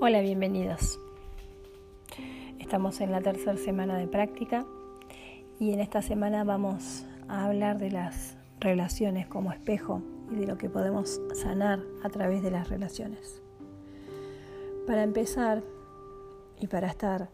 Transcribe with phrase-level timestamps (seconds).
[0.00, 1.00] Hola, bienvenidos.
[2.58, 4.66] Estamos en la tercera semana de práctica
[5.58, 10.58] y en esta semana vamos a hablar de las relaciones como espejo y de lo
[10.58, 13.42] que podemos sanar a través de las relaciones.
[14.86, 15.62] Para empezar
[16.60, 17.30] y para estar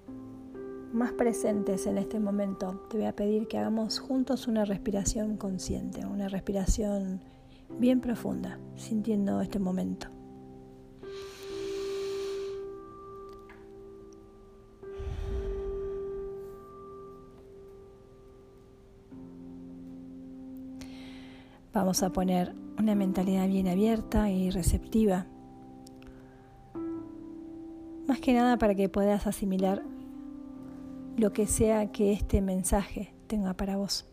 [0.93, 6.07] más presentes en este momento, te voy a pedir que hagamos juntos una respiración consciente,
[6.07, 7.21] una respiración
[7.79, 10.09] bien profunda, sintiendo este momento.
[21.75, 25.27] Vamos a poner una mentalidad bien abierta y receptiva.
[28.07, 29.83] Más que nada para que puedas asimilar
[31.17, 34.05] lo que sea que este mensaje tenga para vos.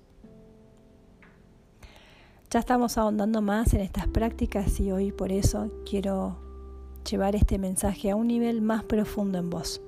[2.49, 6.39] Ya estamos ahondando más en estas prácticas y hoy por eso quiero
[7.09, 9.81] llevar este mensaje a un nivel más profundo en vos.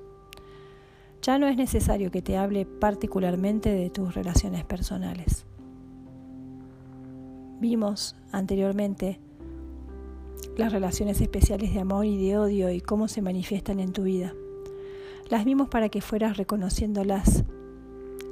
[1.22, 5.46] Ya no es necesario que te hable particularmente de tus relaciones personales.
[7.62, 9.20] Vimos anteriormente
[10.58, 14.34] las relaciones especiales de amor y de odio y cómo se manifiestan en tu vida.
[15.30, 17.44] Las vimos para que fueras reconociéndolas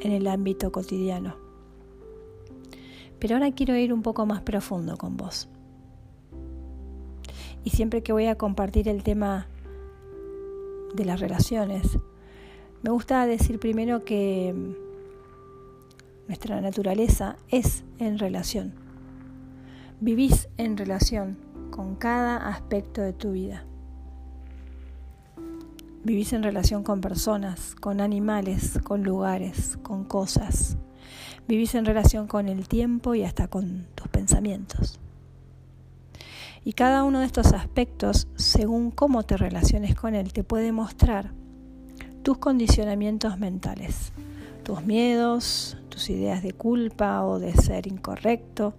[0.02, 1.36] en el ámbito cotidiano.
[3.20, 5.48] Pero ahora quiero ir un poco más profundo con vos.
[7.64, 9.46] Y siempre que voy a compartir el tema
[10.96, 12.00] de las relaciones,
[12.82, 14.56] me gusta decir primero que
[16.28, 18.89] nuestra naturaleza es en relación
[20.02, 21.38] vivís en relación
[21.72, 23.66] con cada aspecto de tu vida.
[26.04, 30.78] Vivís en relación con personas, con animales, con lugares, con cosas.
[31.48, 35.00] Vivís en relación con el tiempo y hasta con tus pensamientos.
[36.64, 41.32] Y cada uno de estos aspectos, según cómo te relaciones con él, te puede mostrar
[42.24, 44.14] tus condicionamientos mentales,
[44.64, 48.74] tus miedos, tus ideas de culpa o de ser incorrecto,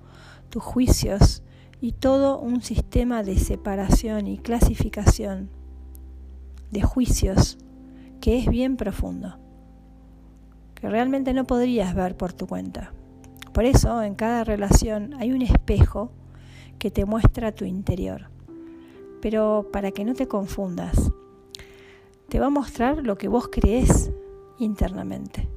[0.50, 1.42] tus juicios
[1.80, 5.48] y todo un sistema de separación y clasificación
[6.70, 7.58] de juicios
[8.20, 9.38] que es bien profundo,
[10.74, 12.92] que realmente no podrías ver por tu cuenta.
[13.52, 16.12] Por eso en cada relación hay un espejo
[16.78, 18.30] que te muestra tu interior.
[19.20, 21.10] Pero para que no te confundas,
[22.28, 24.10] te va a mostrar lo que vos crees
[24.58, 25.48] internamente.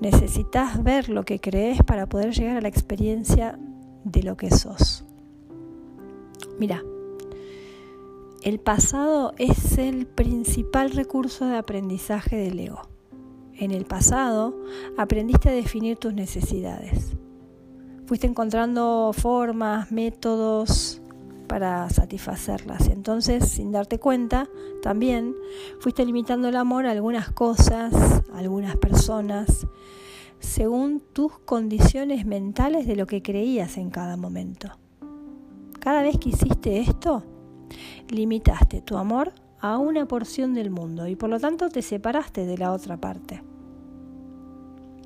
[0.00, 3.58] Necesitas ver lo que crees para poder llegar a la experiencia
[4.04, 5.04] de lo que sos.
[6.58, 6.82] Mira,
[8.42, 12.82] el pasado es el principal recurso de aprendizaje del ego.
[13.54, 14.56] En el pasado
[14.96, 17.16] aprendiste a definir tus necesidades.
[18.06, 21.02] Fuiste encontrando formas, métodos,
[21.48, 22.88] para satisfacerlas.
[22.88, 24.48] Entonces, sin darte cuenta,
[24.82, 25.34] también
[25.80, 27.92] fuiste limitando el amor a algunas cosas,
[28.32, 29.66] a algunas personas,
[30.38, 34.68] según tus condiciones mentales de lo que creías en cada momento.
[35.80, 37.24] Cada vez que hiciste esto,
[38.08, 42.58] limitaste tu amor a una porción del mundo y por lo tanto te separaste de
[42.58, 43.42] la otra parte.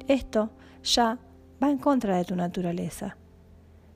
[0.09, 0.51] Esto
[0.83, 1.19] ya
[1.63, 3.17] va en contra de tu naturaleza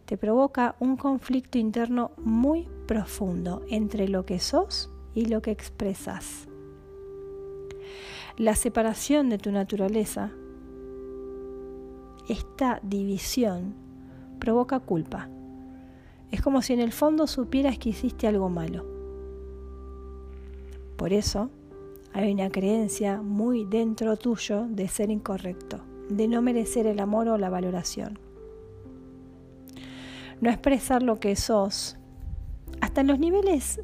[0.06, 6.48] te provoca un conflicto interno muy profundo entre lo que sos y lo que expresas.
[8.38, 10.30] La separación de tu naturaleza,
[12.28, 13.74] esta división,
[14.38, 15.28] provoca culpa.
[16.30, 18.84] Es como si en el fondo supieras que hiciste algo malo.
[20.96, 21.50] Por eso
[22.12, 27.38] hay una creencia muy dentro tuyo de ser incorrecto, de no merecer el amor o
[27.38, 28.25] la valoración
[30.40, 31.96] no expresar lo que sos,
[32.80, 33.80] hasta en los niveles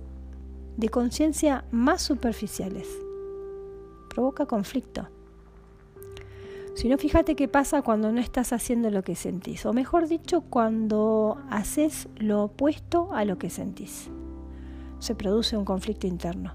[0.77, 2.89] de conciencia más superficiales.
[4.11, 5.09] Provoca conflicto.
[6.75, 10.41] Si no, fíjate qué pasa cuando no estás haciendo lo que sentís, o mejor dicho,
[10.43, 14.11] cuando haces lo opuesto a lo que sentís.
[14.99, 16.55] Se produce un conflicto interno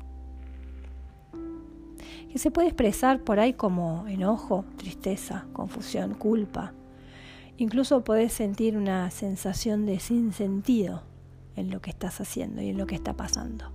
[2.31, 6.73] que se puede expresar por ahí como enojo, tristeza, confusión, culpa,
[7.57, 11.03] Incluso podés sentir una sensación de sinsentido
[11.55, 13.71] en lo que estás haciendo y en lo que está pasando.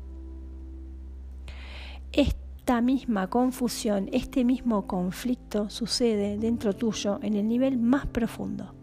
[2.12, 8.74] Esta misma confusión, este mismo conflicto sucede dentro tuyo en el nivel más profundo.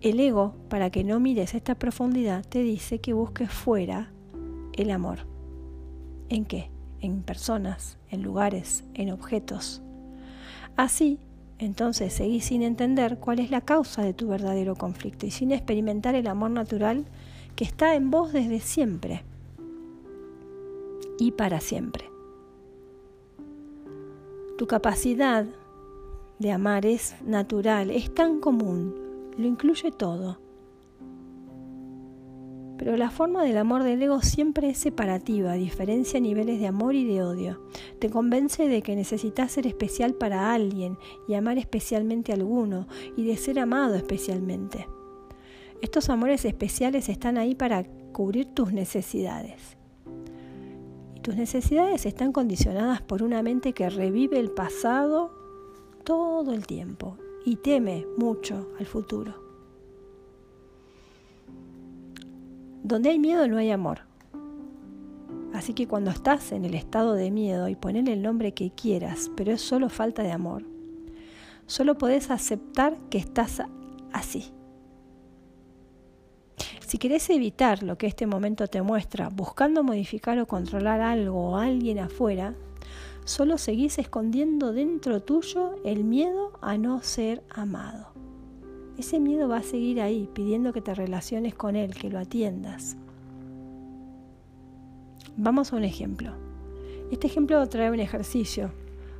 [0.00, 4.10] El ego, para que no mires esta profundidad, te dice que busques fuera
[4.72, 5.26] el amor.
[6.30, 6.70] ¿En qué?
[7.00, 9.82] En personas, en lugares, en objetos.
[10.76, 11.20] Así
[11.64, 16.14] entonces seguís sin entender cuál es la causa de tu verdadero conflicto y sin experimentar
[16.14, 17.04] el amor natural
[17.54, 19.22] que está en vos desde siempre
[21.18, 22.10] y para siempre.
[24.58, 25.46] Tu capacidad
[26.38, 28.94] de amar es natural, es tan común,
[29.36, 30.41] lo incluye todo.
[32.82, 37.04] Pero la forma del amor del ego siempre es separativa, diferencia niveles de amor y
[37.04, 37.60] de odio.
[38.00, 40.98] Te convence de que necesitas ser especial para alguien
[41.28, 44.88] y amar especialmente a alguno y de ser amado especialmente.
[45.80, 49.76] Estos amores especiales están ahí para cubrir tus necesidades.
[51.14, 55.30] Y tus necesidades están condicionadas por una mente que revive el pasado
[56.02, 59.41] todo el tiempo y teme mucho al futuro.
[62.82, 64.00] Donde hay miedo no hay amor.
[65.54, 69.30] Así que cuando estás en el estado de miedo y ponele el nombre que quieras,
[69.36, 70.64] pero es solo falta de amor,
[71.66, 73.62] solo podés aceptar que estás
[74.12, 74.52] así.
[76.84, 81.56] Si querés evitar lo que este momento te muestra, buscando modificar o controlar algo o
[81.56, 82.54] alguien afuera,
[83.24, 88.11] solo seguís escondiendo dentro tuyo el miedo a no ser amado
[88.98, 92.96] ese miedo va a seguir ahí, pidiendo que te relaciones con él, que lo atiendas.
[95.36, 96.32] Vamos a un ejemplo.
[97.10, 98.72] Este ejemplo trae un ejercicio,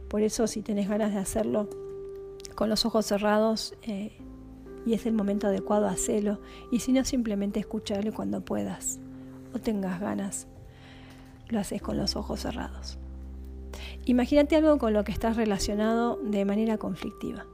[0.08, 1.68] por eso si tenés ganas de hacerlo
[2.54, 4.18] con los ojos cerrados eh,
[4.84, 6.40] y es el momento adecuado, hacelo.
[6.70, 9.00] Y si no, simplemente escucharlo cuando puedas
[9.54, 10.46] o tengas ganas,
[11.48, 12.98] lo haces con los ojos cerrados.
[14.04, 17.46] Imagínate algo con lo que estás relacionado de manera conflictiva.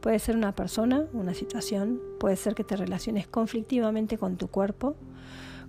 [0.00, 4.96] Puede ser una persona, una situación, puede ser que te relaciones conflictivamente con tu cuerpo,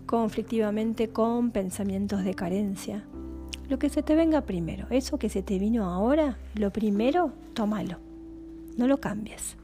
[0.06, 3.04] conflictivamente con pensamientos de carencia.
[3.68, 7.98] Lo que se te venga primero, eso que se te vino ahora, lo primero, tómalo,
[8.78, 9.58] no lo cambies.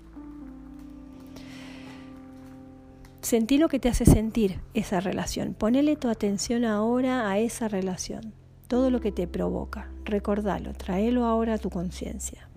[3.22, 5.54] Sentí lo que te hace sentir esa relación.
[5.54, 8.34] Ponele tu atención ahora a esa relación.
[8.68, 9.90] Todo lo que te provoca.
[10.06, 12.48] Recordalo, tráelo ahora a tu conciencia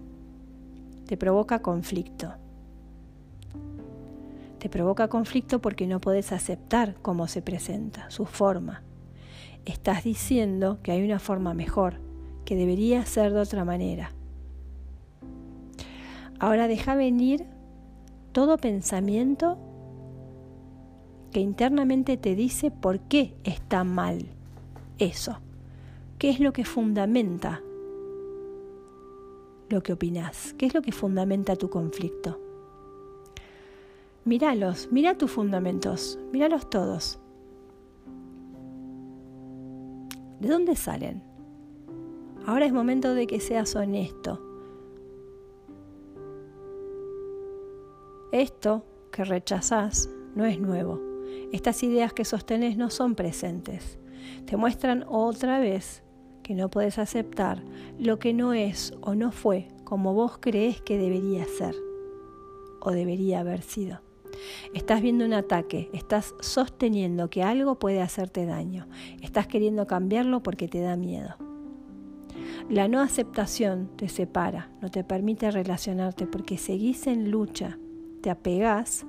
[1.10, 2.34] te provoca conflicto.
[4.60, 8.84] Te provoca conflicto porque no puedes aceptar cómo se presenta, su forma.
[9.64, 11.94] Estás diciendo que hay una forma mejor,
[12.44, 14.12] que debería ser de otra manera.
[16.38, 17.44] Ahora deja venir
[18.30, 19.58] todo pensamiento
[21.32, 24.28] que internamente te dice por qué está mal
[24.98, 25.40] eso.
[26.18, 27.62] ¿Qué es lo que fundamenta
[29.70, 30.54] lo que opinas?
[30.58, 32.40] ¿Qué es lo que fundamenta tu conflicto?
[34.24, 37.18] Míralos, mira tus fundamentos, míralos todos.
[40.40, 41.22] ¿De dónde salen?
[42.46, 44.40] Ahora es momento de que seas honesto.
[48.32, 51.00] Esto que rechazás no es nuevo.
[51.52, 53.98] Estas ideas que sostenes no son presentes.
[54.46, 56.02] Te muestran otra vez
[56.42, 57.62] que no puedes aceptar
[57.98, 61.74] lo que no es o no fue como vos crees que debería ser
[62.80, 64.00] o debería haber sido.
[64.72, 68.86] Estás viendo un ataque, estás sosteniendo que algo puede hacerte daño,
[69.20, 71.34] estás queriendo cambiarlo porque te da miedo.
[72.68, 77.78] La no aceptación te separa, no te permite relacionarte porque seguís en lucha,
[78.22, 79.06] te apegás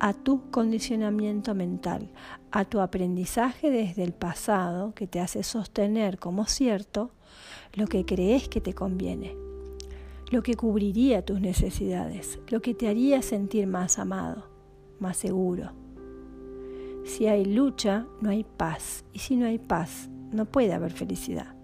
[0.00, 2.10] a tu condicionamiento mental,
[2.50, 7.12] a tu aprendizaje desde el pasado que te hace sostener como cierto
[7.74, 9.36] lo que crees que te conviene,
[10.30, 14.48] lo que cubriría tus necesidades, lo que te haría sentir más amado,
[15.00, 15.72] más seguro.
[17.04, 21.54] Si hay lucha, no hay paz, y si no hay paz, no puede haber felicidad.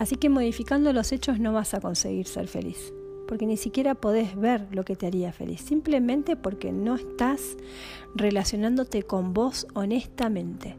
[0.00, 2.93] Así que modificando los hechos no vas a conseguir ser feliz
[3.26, 7.56] porque ni siquiera podés ver lo que te haría feliz, simplemente porque no estás
[8.14, 10.76] relacionándote con vos honestamente.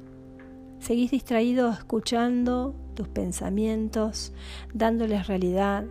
[0.79, 4.33] Seguís distraído escuchando tus pensamientos,
[4.73, 5.85] dándoles realidad.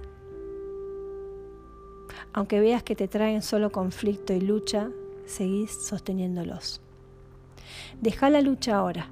[2.33, 4.91] Aunque veas que te traen solo conflicto y lucha,
[5.27, 6.81] seguís sosteniéndolos.
[8.01, 9.09] Deja la lucha ahora.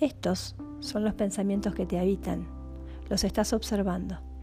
[0.00, 2.46] Estos son los pensamientos que te habitan.
[3.08, 4.33] Los estás observando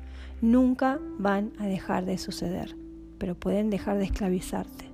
[0.41, 2.75] nunca van a dejar de suceder,
[3.17, 4.89] pero pueden dejar de esclavizarte.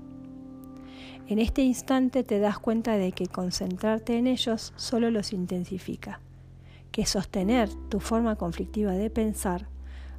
[1.28, 6.22] En este instante te das cuenta de que concentrarte en ellos solo los intensifica,
[6.92, 9.68] que sostener tu forma conflictiva de pensar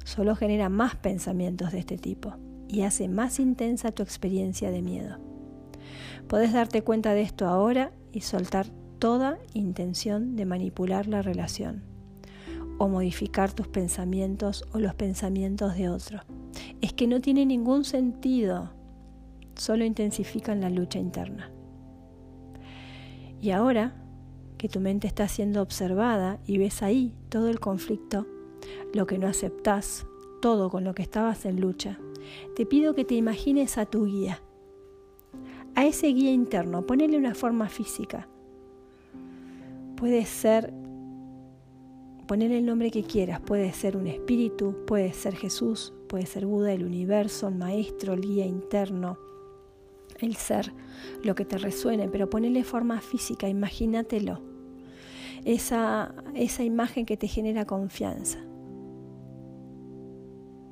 [0.03, 2.35] solo genera más pensamientos de este tipo
[2.67, 5.17] y hace más intensa tu experiencia de miedo.
[6.27, 8.67] Podés darte cuenta de esto ahora y soltar
[8.99, 11.88] toda intención de manipular la relación
[12.79, 16.21] o modificar tus pensamientos o los pensamientos de otro.
[16.81, 18.71] Es que no tiene ningún sentido.
[19.55, 21.51] solo intensifican la lucha interna.
[23.41, 23.93] Y ahora
[24.57, 28.25] que tu mente está siendo observada y ves ahí todo el conflicto,
[28.93, 30.05] lo que no aceptas,
[30.41, 31.99] todo con lo que estabas en lucha,
[32.55, 34.41] te pido que te imagines a tu guía,
[35.75, 38.27] a ese guía interno, ponele una forma física.
[39.95, 40.73] Puede ser,
[42.29, 46.71] ponele el nombre que quieras, puede ser un espíritu, puede ser Jesús, puede ser Buda,
[46.71, 49.17] el universo, el maestro, el guía interno,
[50.19, 50.71] el ser,
[51.23, 54.43] lo que te resuene, pero ponele forma física, imagínatelo.
[55.43, 58.37] Esa, esa imagen que te genera confianza,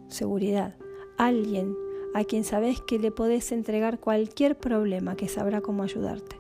[0.10, 0.76] seguridad,
[1.18, 1.76] alguien
[2.14, 6.40] a quien sabes que le podés entregar cualquier problema que sabrá cómo ayudarte.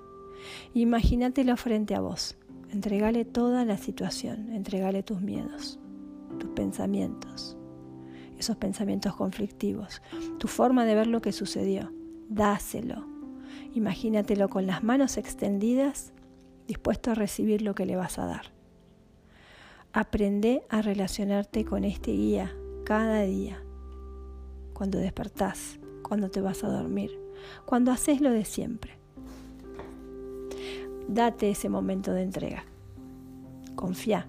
[0.75, 2.37] Imagínatelo frente a vos.
[2.71, 5.79] Entregale toda la situación, entregale tus miedos,
[6.39, 7.57] tus pensamientos,
[8.37, 10.01] esos pensamientos conflictivos,
[10.37, 11.91] tu forma de ver lo que sucedió
[12.29, 13.05] dáselo.
[13.73, 16.13] Imagínatelo con las manos extendidas,
[16.67, 18.51] dispuesto a recibir lo que le vas a dar.
[19.93, 22.53] Aprende a relacionarte con este guía
[22.85, 23.61] cada día,
[24.73, 27.11] cuando despertás, cuando te vas a dormir,
[27.65, 28.97] cuando haces lo de siempre.
[31.07, 32.65] Date ese momento de entrega.
[33.75, 34.27] Confía.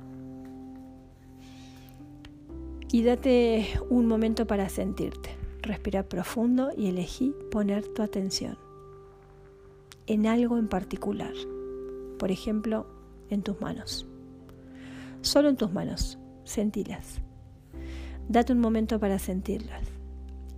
[2.91, 5.31] Y date un momento para sentirte.
[5.63, 8.57] Respira profundo y elegí poner tu atención
[10.07, 11.35] en algo en particular.
[12.19, 12.87] Por ejemplo,
[13.29, 14.07] en tus manos.
[15.21, 16.19] Solo en tus manos.
[16.45, 17.21] Sentilas.
[18.29, 19.87] Date un momento para sentirlas.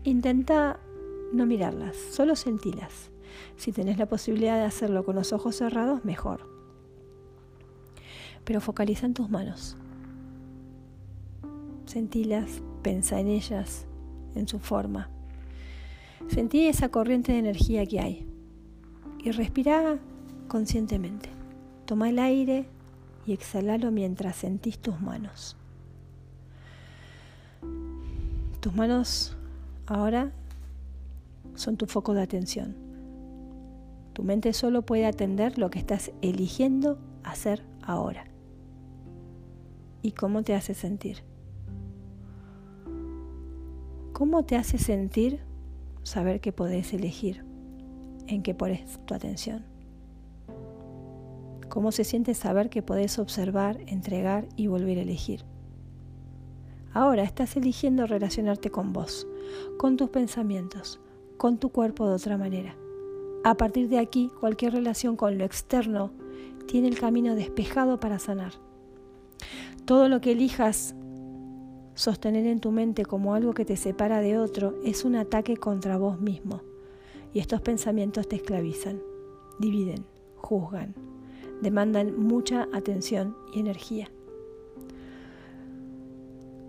[0.04, 0.78] Intenta
[1.32, 3.09] no mirarlas, solo sentilas.
[3.56, 6.48] Si tenés la posibilidad de hacerlo con los ojos cerrados, mejor.
[8.44, 9.76] Pero focaliza en tus manos.
[11.86, 13.86] Sentilas, pensa en ellas,
[14.34, 15.10] en su forma.
[16.28, 18.26] Sentí esa corriente de energía que hay
[19.22, 19.98] y respira
[20.48, 21.28] conscientemente.
[21.86, 22.66] Toma el aire
[23.26, 25.56] y exhalalo mientras sentís tus manos.
[28.60, 29.36] Tus manos
[29.86, 30.32] ahora
[31.54, 32.89] son tu foco de atención.
[34.20, 38.26] Tu mente solo puede atender lo que estás eligiendo hacer ahora.
[40.02, 41.24] ¿Y cómo te hace sentir?
[44.12, 45.40] ¿Cómo te hace sentir
[46.02, 47.46] saber que podés elegir
[48.26, 49.64] en qué pones tu atención?
[51.70, 55.46] ¿Cómo se siente saber que podés observar, entregar y volver a elegir?
[56.92, 59.26] Ahora estás eligiendo relacionarte con vos,
[59.78, 61.00] con tus pensamientos,
[61.38, 62.76] con tu cuerpo de otra manera.
[63.44, 66.12] A partir de aquí, cualquier relación con lo externo
[66.66, 68.52] tiene el camino despejado para sanar.
[69.84, 70.94] Todo lo que elijas
[72.00, 75.98] Sostener en tu mente como algo que te separa de otro es un ataque contra
[75.98, 76.62] vos mismo.
[77.34, 79.02] Y estos pensamientos te esclavizan,
[79.58, 80.06] dividen,
[80.36, 80.94] juzgan,
[81.60, 84.10] demandan mucha atención y energía.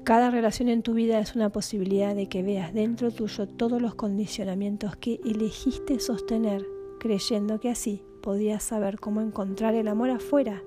[0.03, 3.93] Cada relación en tu vida es una posibilidad de que veas dentro tuyo todos los
[3.93, 6.65] condicionamientos que elegiste sostener,
[6.99, 10.63] creyendo que así podías saber cómo encontrar el amor afuera.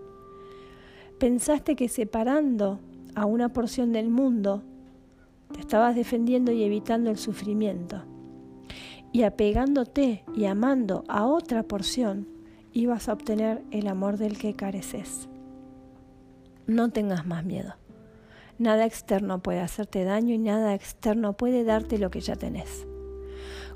[1.18, 2.78] Pensaste que separando
[3.16, 4.62] a una porción del mundo,
[5.52, 8.04] te estabas defendiendo y evitando el sufrimiento.
[9.12, 12.28] Y apegándote y amando a otra porción,
[12.72, 15.28] ibas a obtener el amor del que careces.
[16.68, 17.74] No tengas más miedo.
[18.58, 22.86] Nada externo puede hacerte daño y nada externo puede darte lo que ya tenés.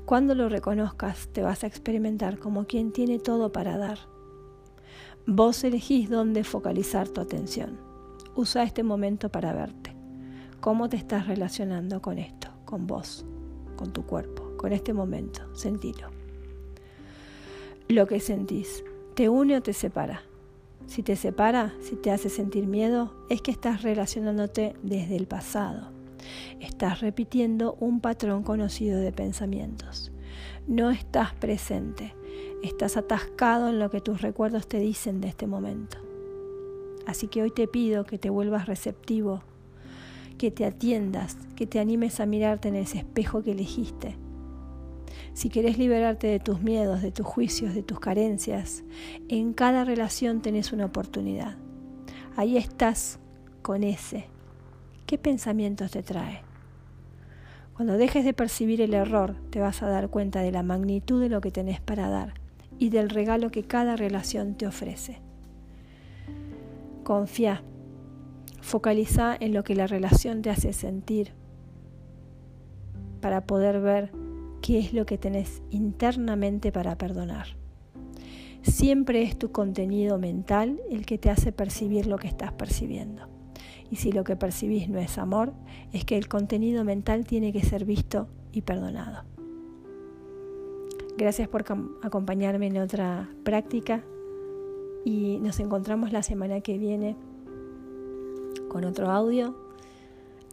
[0.05, 3.99] Cuando lo reconozcas, te vas a experimentar como quien tiene todo para dar.
[5.27, 7.77] Vos elegís dónde focalizar tu atención.
[8.35, 9.95] Usa este momento para verte.
[10.61, 13.25] ¿Cómo te estás relacionando con esto, con vos,
[13.75, 15.41] con tu cuerpo, con este momento?
[15.55, 16.09] Sentilo.
[17.89, 18.83] Lo que sentís,
[19.13, 20.23] ¿te une o te separa?
[20.89, 25.91] Si te separa, si te hace sentir miedo, es que estás relacionándote desde el pasado.
[26.59, 30.11] Estás repitiendo un patrón conocido de pensamientos.
[30.67, 32.15] No estás presente,
[32.63, 35.99] estás atascado en lo que tus recuerdos te dicen de este momento.
[37.05, 39.43] Así que hoy te pido que te vuelvas receptivo,
[40.39, 44.17] que te atiendas, que te animes a mirarte en ese espejo que elegiste.
[45.33, 48.83] Si querés liberarte de tus miedos, de tus juicios, de tus carencias,
[49.27, 51.57] en cada relación tenés una oportunidad.
[52.35, 53.19] Ahí estás
[53.61, 54.27] con ese.
[55.05, 56.41] ¿Qué pensamientos te trae?
[57.75, 61.29] Cuando dejes de percibir el error, te vas a dar cuenta de la magnitud de
[61.29, 62.33] lo que tenés para dar
[62.77, 65.21] y del regalo que cada relación te ofrece.
[67.03, 67.63] Confía.
[68.61, 71.31] Focaliza en lo que la relación te hace sentir
[73.21, 74.11] para poder ver
[74.61, 77.47] qué es lo que tenés internamente para perdonar.
[78.61, 83.27] Siempre es tu contenido mental el que te hace percibir lo que estás percibiendo.
[83.89, 85.53] Y si lo que percibís no es amor,
[85.93, 89.23] es que el contenido mental tiene que ser visto y perdonado.
[91.17, 91.65] Gracias por
[92.01, 94.03] acompañarme en otra práctica
[95.03, 97.15] y nos encontramos la semana que viene
[98.69, 99.55] con otro audio.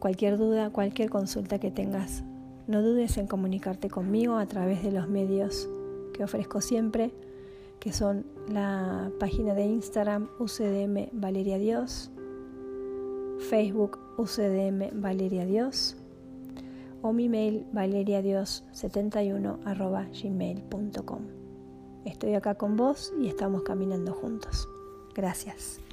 [0.01, 2.25] Cualquier duda, cualquier consulta que tengas,
[2.67, 5.69] no dudes en comunicarte conmigo a través de los medios
[6.13, 7.13] que ofrezco siempre,
[7.79, 12.11] que son la página de Instagram UCDM Valeria Dios,
[13.51, 15.97] Facebook UCDM Valeria Dios
[17.03, 21.21] o mi mail valeriadios71 gmail.com.
[22.05, 24.69] Estoy acá con vos y estamos caminando juntos.
[25.15, 25.86] Gracias.